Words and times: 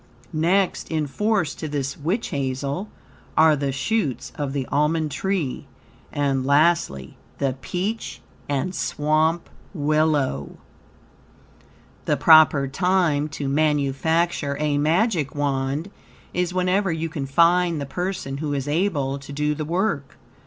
Next 0.33 0.89
in 0.89 1.05
force 1.05 1.53
to 1.53 1.67
this 1.67 1.95
witch 1.95 2.29
hazel 2.29 2.89
are 3.37 3.55
the 3.55 3.71
shoots 3.71 4.31
of 4.33 4.51
the 4.51 4.65
almond 4.71 5.11
tree, 5.11 5.67
and, 6.11 6.43
lastly, 6.43 7.17
the 7.37 7.55
peach 7.61 8.19
and 8.49 8.73
swamp 8.73 9.47
willow. 9.75 10.57
The 12.05 12.17
proper 12.17 12.67
time 12.67 13.29
to 13.29 13.47
manufacture 13.47 14.57
a 14.59 14.79
Magic 14.79 15.35
Wand 15.35 15.91
is 16.33 16.51
whenever 16.51 16.91
you 16.91 17.07
can 17.07 17.27
find 17.27 17.79
the 17.79 17.85
person 17.85 18.37
who 18.39 18.53
is 18.55 18.67
able 18.67 19.19
to 19.19 19.31
do 19.31 19.53
the 19.53 19.65
work. 19.65 20.17